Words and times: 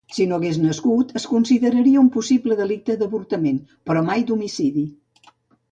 Si 0.17 0.23
no 0.29 0.37
hagués 0.39 0.55
nascut, 0.61 1.11
es 1.19 1.27
consideraria 1.33 1.99
un 2.05 2.09
possible 2.17 2.59
delicte 2.63 2.97
d'avortament, 3.03 3.61
però 3.89 4.05
mai 4.11 4.29
d'homicidi. 4.31 4.91